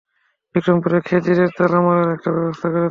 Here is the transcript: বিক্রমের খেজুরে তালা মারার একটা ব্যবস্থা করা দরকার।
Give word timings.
বিক্রমের 0.55 1.01
খেজুরে 1.01 1.45
তালা 1.57 1.79
মারার 1.79 2.09
একটা 2.15 2.29
ব্যবস্থা 2.31 2.67
করা 2.67 2.69
দরকার। 2.69 2.79